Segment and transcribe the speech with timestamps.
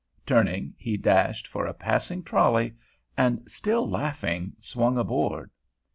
[0.25, 2.73] Turning, he dashed for a passing trolley,
[3.15, 5.51] and, still laughing, swung aboard.